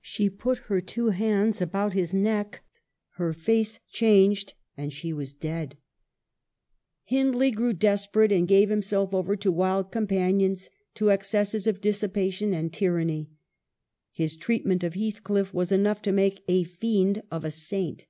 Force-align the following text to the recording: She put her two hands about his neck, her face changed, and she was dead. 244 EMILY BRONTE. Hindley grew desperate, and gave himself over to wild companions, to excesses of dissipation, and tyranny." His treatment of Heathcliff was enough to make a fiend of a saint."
She 0.00 0.30
put 0.30 0.56
her 0.72 0.80
two 0.80 1.10
hands 1.10 1.60
about 1.60 1.92
his 1.92 2.14
neck, 2.14 2.64
her 3.16 3.34
face 3.34 3.80
changed, 3.90 4.54
and 4.78 4.90
she 4.90 5.12
was 5.12 5.34
dead. 5.34 5.76
244 7.10 7.18
EMILY 7.18 7.30
BRONTE. 7.30 7.42
Hindley 7.52 7.54
grew 7.54 7.72
desperate, 7.78 8.32
and 8.32 8.48
gave 8.48 8.70
himself 8.70 9.12
over 9.12 9.36
to 9.36 9.52
wild 9.52 9.92
companions, 9.92 10.70
to 10.94 11.10
excesses 11.10 11.66
of 11.66 11.82
dissipation, 11.82 12.54
and 12.54 12.72
tyranny." 12.72 13.28
His 14.10 14.36
treatment 14.36 14.82
of 14.82 14.94
Heathcliff 14.94 15.52
was 15.52 15.70
enough 15.70 16.00
to 16.00 16.12
make 16.12 16.42
a 16.48 16.62
fiend 16.64 17.22
of 17.30 17.44
a 17.44 17.50
saint." 17.50 18.06